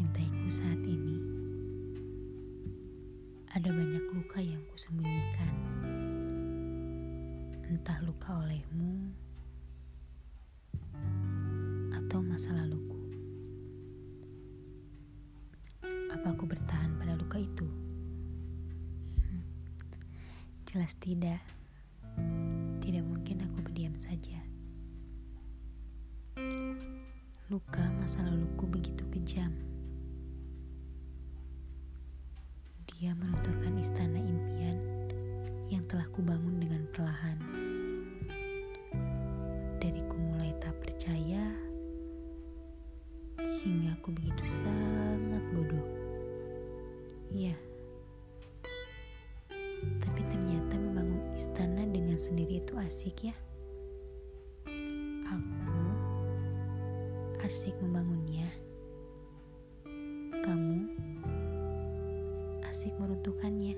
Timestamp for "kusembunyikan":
4.72-5.52